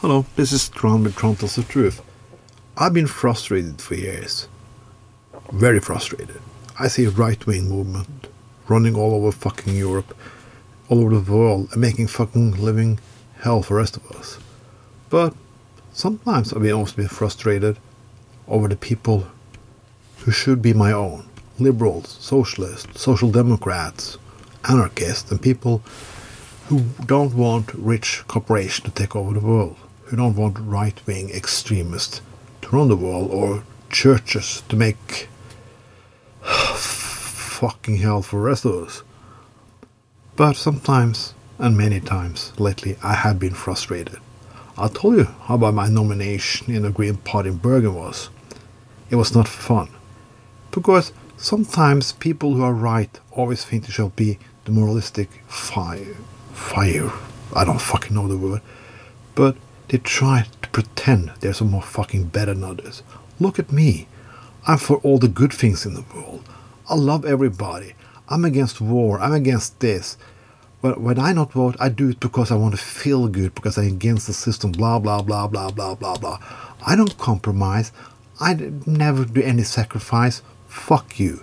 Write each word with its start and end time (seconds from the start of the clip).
Hello, 0.00 0.24
this 0.34 0.50
is 0.50 0.70
Tron 0.70 1.04
with 1.04 1.14
Tron 1.14 1.36
Tells 1.36 1.56
the 1.56 1.62
Truth. 1.62 2.00
I've 2.74 2.94
been 2.94 3.06
frustrated 3.06 3.82
for 3.82 3.96
years. 3.96 4.48
Very 5.52 5.78
frustrated. 5.78 6.40
I 6.78 6.88
see 6.88 7.04
a 7.04 7.10
right 7.10 7.46
wing 7.46 7.68
movement 7.68 8.28
running 8.66 8.96
all 8.96 9.12
over 9.12 9.30
fucking 9.30 9.76
Europe, 9.76 10.16
all 10.88 11.00
over 11.00 11.18
the 11.18 11.30
world, 11.30 11.68
and 11.72 11.82
making 11.82 12.06
fucking 12.06 12.52
living 12.52 12.98
hell 13.40 13.60
for 13.60 13.74
the 13.74 13.80
rest 13.80 13.98
of 13.98 14.10
us. 14.12 14.38
But 15.10 15.34
sometimes 15.92 16.54
I've 16.54 16.62
been 16.62 16.72
also 16.72 16.96
been 16.96 17.08
frustrated 17.08 17.76
over 18.48 18.68
the 18.68 18.76
people 18.76 19.26
who 20.20 20.30
should 20.30 20.62
be 20.62 20.72
my 20.72 20.92
own 20.92 21.28
liberals, 21.58 22.16
socialists, 22.18 23.02
social 23.02 23.30
democrats, 23.30 24.16
anarchists, 24.66 25.30
and 25.30 25.42
people 25.42 25.82
who 26.68 26.84
don't 27.04 27.34
want 27.34 27.74
rich 27.74 28.24
corporations 28.28 28.86
to 28.86 28.90
take 28.92 29.14
over 29.14 29.34
the 29.34 29.46
world, 29.46 29.76
who 30.10 30.16
don't 30.16 30.34
want 30.34 30.58
right 30.58 31.00
wing 31.06 31.30
extremists 31.30 32.20
to 32.62 32.68
run 32.70 32.88
the 32.88 32.96
world, 32.96 33.30
or 33.30 33.62
churches 33.90 34.64
to 34.68 34.74
make 34.74 35.28
fucking 36.42 37.98
hell 37.98 38.20
for 38.20 38.40
the 38.40 38.46
rest 38.46 38.64
of 38.64 38.74
us. 38.74 39.04
But 40.34 40.56
sometimes, 40.56 41.34
and 41.58 41.76
many 41.76 42.00
times 42.00 42.52
lately, 42.58 42.96
I 43.04 43.14
have 43.14 43.38
been 43.38 43.54
frustrated. 43.54 44.18
I 44.76 44.88
told 44.88 45.16
you 45.16 45.24
how 45.42 45.54
about 45.54 45.74
my 45.74 45.88
nomination 45.88 46.74
in 46.74 46.82
the 46.82 46.90
Green 46.90 47.16
Party 47.18 47.50
in 47.50 47.58
Bergen 47.58 47.94
was. 47.94 48.30
It 49.10 49.16
was 49.16 49.32
not 49.32 49.46
fun. 49.46 49.90
Because 50.72 51.12
sometimes 51.36 52.12
people 52.12 52.54
who 52.54 52.64
are 52.64 52.74
right 52.74 53.20
always 53.30 53.64
think 53.64 53.86
they 53.86 53.92
shall 53.92 54.08
be 54.08 54.38
the 54.64 54.72
moralistic 54.72 55.30
fire. 55.46 56.16
Fire. 56.52 57.12
I 57.54 57.64
don't 57.64 57.80
fucking 57.80 58.14
know 58.14 58.26
the 58.26 58.36
word. 58.36 58.62
But 59.36 59.56
they 59.90 59.98
try 59.98 60.46
to 60.62 60.68
pretend 60.68 61.32
they're 61.40 61.52
some 61.52 61.72
more 61.72 61.82
fucking 61.82 62.26
better 62.26 62.54
than 62.54 62.62
others. 62.62 63.02
Look 63.40 63.58
at 63.58 63.72
me. 63.72 64.06
I'm 64.64 64.78
for 64.78 64.98
all 64.98 65.18
the 65.18 65.26
good 65.26 65.52
things 65.52 65.84
in 65.84 65.94
the 65.94 66.04
world. 66.14 66.48
I 66.88 66.94
love 66.94 67.24
everybody. 67.24 67.94
I'm 68.28 68.44
against 68.44 68.80
war. 68.80 69.18
I'm 69.20 69.32
against 69.32 69.80
this. 69.80 70.16
But 70.80 71.00
when 71.00 71.18
I 71.18 71.32
not 71.32 71.52
vote, 71.52 71.74
I 71.80 71.88
do 71.88 72.10
it 72.10 72.20
because 72.20 72.52
I 72.52 72.54
want 72.54 72.74
to 72.74 72.80
feel 72.80 73.26
good, 73.26 73.52
because 73.56 73.76
I'm 73.76 73.88
against 73.88 74.28
the 74.28 74.32
system, 74.32 74.70
blah, 74.70 75.00
blah, 75.00 75.22
blah, 75.22 75.48
blah, 75.48 75.72
blah, 75.72 75.96
blah, 75.96 76.16
blah. 76.16 76.38
I 76.86 76.94
don't 76.94 77.18
compromise. 77.18 77.90
I 78.38 78.54
never 78.86 79.24
do 79.24 79.42
any 79.42 79.64
sacrifice. 79.64 80.40
Fuck 80.68 81.18
you. 81.18 81.42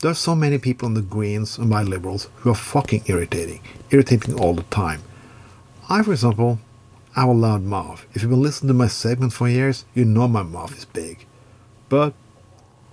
There's 0.00 0.18
so 0.18 0.34
many 0.34 0.58
people 0.58 0.88
in 0.88 0.94
the 0.94 1.00
Greens 1.00 1.56
and 1.56 1.70
my 1.70 1.82
liberals 1.82 2.28
who 2.36 2.50
are 2.50 2.54
fucking 2.54 3.04
irritating. 3.06 3.62
Irritating 3.90 4.38
all 4.38 4.52
the 4.52 4.62
time. 4.64 5.00
I, 5.88 6.02
for 6.02 6.12
example, 6.12 6.58
have 7.14 7.28
a 7.28 7.32
loud 7.32 7.62
mouth. 7.62 8.06
If 8.14 8.22
you've 8.22 8.30
been 8.30 8.42
listening 8.42 8.68
to 8.68 8.74
my 8.74 8.88
segment 8.88 9.32
for 9.32 9.48
years, 9.48 9.84
you 9.94 10.04
know 10.04 10.28
my 10.28 10.42
mouth 10.42 10.76
is 10.76 10.84
big. 10.84 11.26
But 11.88 12.14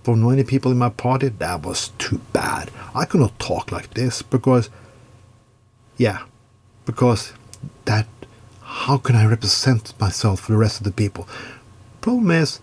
for 0.03 0.15
many 0.15 0.43
people 0.43 0.71
in 0.71 0.77
my 0.77 0.89
party, 0.89 1.29
that 1.29 1.65
was 1.65 1.89
too 1.97 2.19
bad. 2.33 2.69
I 2.93 3.05
could 3.05 3.21
not 3.21 3.39
talk 3.39 3.71
like 3.71 3.93
this 3.93 4.21
because, 4.21 4.69
yeah, 5.97 6.23
because 6.85 7.33
that, 7.85 8.07
how 8.61 8.97
can 8.97 9.15
I 9.15 9.25
represent 9.25 9.99
myself 9.99 10.41
for 10.41 10.51
the 10.51 10.57
rest 10.57 10.79
of 10.79 10.83
the 10.83 10.91
people? 10.91 11.27
Problem 12.01 12.31
is, 12.31 12.59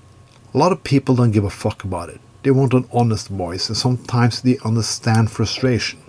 a 0.54 0.58
lot 0.58 0.72
of 0.72 0.84
people 0.84 1.14
don't 1.14 1.32
give 1.32 1.44
a 1.44 1.50
fuck 1.50 1.84
about 1.84 2.08
it. 2.08 2.20
They 2.42 2.50
want 2.50 2.74
an 2.74 2.88
honest 2.92 3.28
voice, 3.28 3.68
and 3.68 3.76
sometimes 3.76 4.42
they 4.42 4.58
understand 4.64 5.30
frustration. 5.30 6.00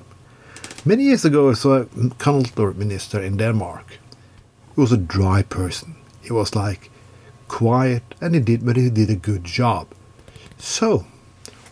Many 0.85 1.03
years 1.03 1.25
ago, 1.25 1.49
I 1.49 1.53
saw 1.53 1.81
a 1.81 2.09
culture 2.17 2.71
minister 2.73 3.21
in 3.21 3.37
Denmark. 3.37 3.99
He 4.77 4.81
was 4.81 4.91
a 4.91 4.97
dry 4.97 5.41
person. 5.41 5.95
He 6.21 6.31
was 6.31 6.55
like 6.55 6.91
quiet, 7.47 8.03
and 8.21 8.35
he 8.35 8.39
did, 8.39 8.63
but 8.63 8.75
he 8.75 8.91
did 8.91 9.09
a 9.09 9.15
good 9.15 9.43
job. 9.43 9.87
So, 10.59 11.07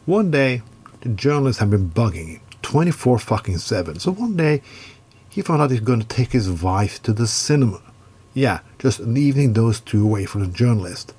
one 0.08 0.31
day, 0.31 0.64
the 1.02 1.09
journalists 1.09 1.59
have 1.59 1.70
been 1.70 1.92
bugging 1.92 2.30
him 2.30 2.42
24 2.64 3.20
fucking 3.20 3.60
7. 3.60 3.99
So 3.99 4.11
one 4.11 4.36
day, 4.36 4.64
he 5.30 5.43
found 5.43 5.61
out 5.61 5.70
he's 5.70 5.82
going 5.82 5.99
to 5.99 6.08
take 6.08 6.32
his 6.32 6.49
wife 6.49 6.99
to 7.04 7.14
the 7.14 7.27
cinema. 7.27 7.80
Yeah, 8.33 8.61
just 8.80 9.02
leaving 9.02 9.54
those 9.54 9.80
two 9.80 10.04
away 10.04 10.26
from 10.26 10.42
the 10.42 10.48
journalist. 10.48 11.14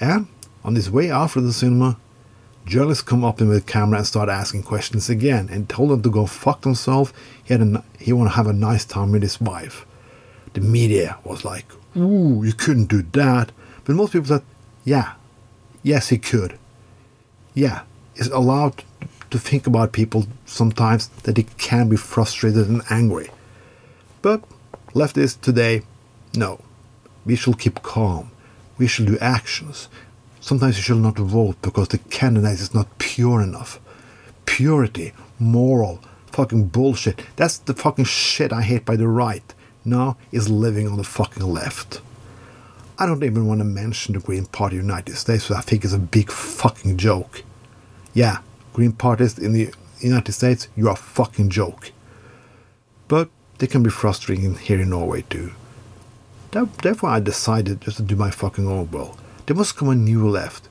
And 0.00 0.26
on 0.64 0.74
his 0.74 0.90
way 0.90 1.10
out 1.10 1.34
the 1.34 1.52
cinema, 1.52 1.98
journalists 2.64 3.04
come 3.04 3.26
up 3.26 3.36
to 3.36 3.44
him 3.44 3.50
with 3.50 3.58
a 3.58 3.66
camera 3.66 3.98
and 3.98 4.06
start 4.06 4.30
asking 4.30 4.62
questions 4.62 5.10
again 5.10 5.50
and 5.52 5.68
told 5.68 5.92
him 5.92 6.00
to 6.00 6.10
go 6.10 6.24
fuck 6.24 6.64
himself. 6.64 7.12
He 7.44 7.52
had 7.52 7.60
a, 7.60 7.84
he 7.98 8.14
want 8.14 8.30
to 8.30 8.36
have 8.36 8.46
a 8.46 8.54
nice 8.54 8.86
time 8.86 9.12
with 9.12 9.20
his 9.20 9.38
wife. 9.38 9.84
The 10.52 10.60
media 10.60 11.18
was 11.24 11.44
like, 11.44 11.66
"Ooh, 11.96 12.42
you 12.44 12.52
couldn't 12.52 12.88
do 12.88 13.02
that," 13.12 13.52
but 13.84 13.96
most 13.96 14.12
people 14.12 14.28
said, 14.28 14.42
"Yeah, 14.84 15.12
yes, 15.82 16.08
he 16.08 16.18
could." 16.18 16.58
Yeah, 17.54 17.82
is 18.16 18.28
allowed 18.28 18.84
to 19.30 19.38
think 19.38 19.66
about 19.66 19.92
people 19.92 20.26
sometimes 20.44 21.08
that 21.22 21.34
they 21.36 21.46
can 21.58 21.88
be 21.88 21.96
frustrated 21.96 22.68
and 22.68 22.82
angry. 22.90 23.30
But 24.22 24.42
leftists 24.94 25.40
today, 25.40 25.82
no. 26.34 26.60
We 27.24 27.36
shall 27.36 27.54
keep 27.54 27.82
calm. 27.82 28.30
We 28.78 28.86
shall 28.86 29.06
do 29.06 29.18
actions. 29.18 29.88
Sometimes 30.40 30.76
you 30.76 30.82
shall 30.82 30.96
not 30.96 31.18
vote 31.18 31.56
because 31.62 31.88
the 31.88 31.98
candidate 31.98 32.60
is 32.60 32.74
not 32.74 32.98
pure 32.98 33.40
enough. 33.42 33.78
Purity, 34.46 35.12
moral, 35.38 36.00
fucking 36.26 36.66
bullshit. 36.66 37.22
That's 37.36 37.58
the 37.58 37.74
fucking 37.74 38.06
shit 38.06 38.52
I 38.52 38.62
hate 38.62 38.84
by 38.84 38.96
the 38.96 39.08
right. 39.08 39.54
Now 39.84 40.16
is 40.30 40.48
living 40.48 40.86
on 40.86 40.96
the 40.96 41.04
fucking 41.04 41.42
left. 41.42 42.00
I 42.98 43.06
don't 43.06 43.24
even 43.24 43.46
want 43.46 43.60
to 43.60 43.64
mention 43.64 44.14
the 44.14 44.20
Green 44.20 44.46
Party 44.46 44.76
United 44.76 45.16
States, 45.16 45.48
which 45.48 45.56
I 45.56 45.62
think 45.62 45.84
is 45.84 45.94
a 45.94 45.98
big 45.98 46.30
fucking 46.30 46.98
joke. 46.98 47.42
Yeah, 48.12 48.38
Green 48.74 48.92
Parties 48.92 49.38
in 49.38 49.52
the 49.52 49.72
United 50.00 50.32
States, 50.32 50.68
you 50.76 50.88
are 50.88 50.92
a 50.92 50.96
fucking 50.96 51.48
joke. 51.48 51.92
But 53.08 53.30
they 53.58 53.66
can 53.66 53.82
be 53.82 53.90
frustrating 53.90 54.56
here 54.56 54.80
in 54.80 54.90
Norway 54.90 55.22
too. 55.30 55.52
Therefore, 56.50 57.10
I 57.10 57.20
decided 57.20 57.80
just 57.80 57.96
to 57.98 58.02
do 58.02 58.16
my 58.16 58.30
fucking 58.30 58.66
own 58.66 58.90
will. 58.90 59.16
There 59.46 59.56
must 59.56 59.76
come 59.76 59.88
a 59.88 59.94
new 59.94 60.28
left. 60.28 60.68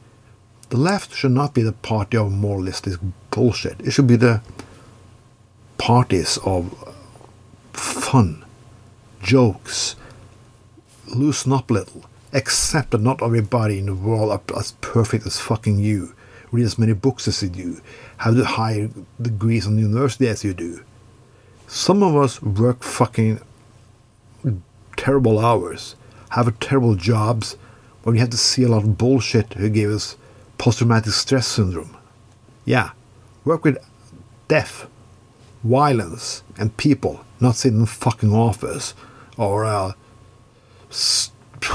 The 0.70 0.78
left 0.78 1.14
should 1.16 1.32
not 1.32 1.54
be 1.54 1.64
the 1.64 1.72
party 1.72 2.18
of 2.18 2.32
moralistic 2.32 3.00
bullshit. 3.32 3.80
It 3.82 3.92
should 3.92 4.08
be 4.08 4.18
the 4.18 4.42
parties 5.78 6.38
of 6.46 6.94
fun, 7.74 8.46
jokes, 9.22 9.96
loosen 11.08 11.54
up 11.54 11.70
a 11.70 11.74
little. 11.74 12.06
Accept 12.34 12.92
that 12.92 13.02
not 13.02 13.24
everybody 13.24 13.80
in 13.80 13.88
the 13.88 13.96
world 13.96 14.32
are 14.32 14.60
as 14.60 14.74
perfect 14.82 15.26
as 15.26 15.40
fucking 15.40 15.80
you. 15.80 16.14
Read 16.52 16.66
as 16.66 16.78
many 16.80 16.94
books 16.94 17.28
as 17.28 17.42
you 17.42 17.50
do. 17.50 17.82
Have 18.18 18.36
the 18.36 18.46
higher 18.46 18.90
degrees 19.22 19.68
on 19.68 19.76
the 19.76 19.82
university 19.82 20.28
as 20.28 20.44
you 20.44 20.54
do. 20.54 20.84
Some 21.68 22.02
of 22.02 22.16
us 22.16 22.42
work 22.42 22.84
fucking 22.84 23.40
terrible 24.98 25.40
hours, 25.40 25.96
have 26.32 26.60
terrible 26.60 26.96
jobs, 26.96 27.56
where 28.04 28.14
we 28.14 28.20
have 28.20 28.32
to 28.32 28.38
see 28.38 28.64
a 28.64 28.68
lot 28.68 28.84
of 28.84 28.98
bullshit 28.98 29.54
who 29.54 29.70
gave 29.70 29.90
us 29.90 30.18
post-traumatic 30.58 31.14
stress 31.14 31.48
syndrome. 31.48 31.96
Yeah, 32.66 32.92
work 33.46 33.64
with 33.64 33.78
death, 34.48 34.88
violence, 35.64 36.44
and 36.58 36.76
people, 36.78 37.24
not 37.40 37.56
sit 37.56 37.74
in 37.74 37.86
fucking 37.86 38.34
office 38.34 38.94
or 39.40 39.64
uh, 39.64 39.94
st- 40.90 41.34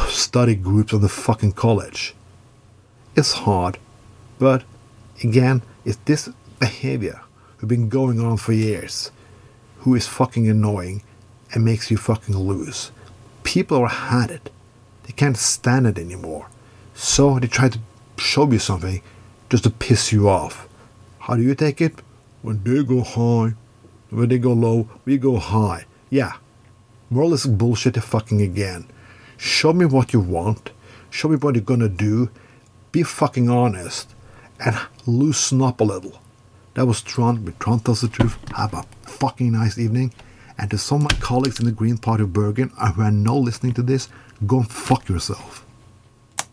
study 0.08 0.54
groups 0.54 0.92
of 0.92 1.00
the 1.00 1.08
fucking 1.08 1.52
college. 1.52 2.14
It's 3.16 3.32
hard, 3.32 3.78
but 4.38 4.64
again, 5.22 5.62
it's 5.84 5.98
this 6.04 6.28
behavior 6.60 7.22
who's 7.56 7.68
been 7.68 7.88
going 7.88 8.20
on 8.20 8.36
for 8.36 8.52
years, 8.52 9.10
who 9.78 9.94
is 9.94 10.06
fucking 10.06 10.46
annoying 10.48 11.02
and 11.52 11.64
makes 11.64 11.90
you 11.90 11.96
fucking 11.96 12.36
lose. 12.36 12.92
People 13.44 13.78
are 13.78 13.88
had 13.88 14.30
it. 14.30 14.50
They 15.04 15.12
can't 15.12 15.36
stand 15.36 15.86
it 15.86 15.98
anymore. 15.98 16.48
So 16.94 17.38
they 17.38 17.46
try 17.46 17.70
to 17.70 17.78
show 18.18 18.50
you 18.50 18.58
something 18.58 19.00
just 19.48 19.64
to 19.64 19.70
piss 19.70 20.12
you 20.12 20.28
off. 20.28 20.68
How 21.20 21.36
do 21.36 21.42
you 21.42 21.54
take 21.54 21.80
it? 21.80 21.94
When 22.42 22.62
they 22.62 22.82
go 22.84 23.02
high, 23.02 23.54
when 24.10 24.28
they 24.28 24.38
go 24.38 24.52
low, 24.52 24.88
we 25.06 25.16
go 25.16 25.38
high. 25.38 25.86
Yeah. 26.10 26.34
Moralistic 27.14 27.56
bullshit 27.56 27.94
fucking 28.02 28.42
again. 28.42 28.86
Show 29.36 29.72
me 29.72 29.84
what 29.84 30.12
you 30.12 30.18
want. 30.18 30.72
Show 31.10 31.28
me 31.28 31.36
what 31.36 31.54
you're 31.54 31.62
gonna 31.62 31.88
do. 31.88 32.28
Be 32.90 33.04
fucking 33.04 33.48
honest. 33.48 34.12
And 34.58 34.76
loosen 35.06 35.62
up 35.62 35.80
a 35.80 35.84
little. 35.84 36.20
That 36.74 36.86
was 36.86 37.02
Tron 37.02 37.44
with 37.44 37.56
Tron 37.60 37.78
Tells 37.78 38.00
the 38.00 38.08
Truth. 38.08 38.36
Have 38.56 38.74
a 38.74 38.82
fucking 39.08 39.52
nice 39.52 39.78
evening. 39.78 40.12
And 40.58 40.68
to 40.72 40.76
some 40.76 41.06
of 41.06 41.12
my 41.12 41.18
colleagues 41.20 41.60
in 41.60 41.66
the 41.66 41.70
Green 41.70 41.98
Party 41.98 42.24
of 42.24 42.32
Bergen 42.32 42.70
who 42.70 43.02
are 43.02 43.12
now 43.12 43.36
listening 43.36 43.74
to 43.74 43.82
this, 43.82 44.08
go 44.44 44.58
and 44.58 44.68
fuck 44.68 45.08
yourself. 45.08 45.63